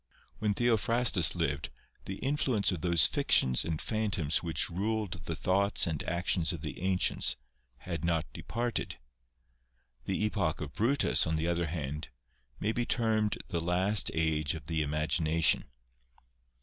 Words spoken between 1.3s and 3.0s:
lived, the influence of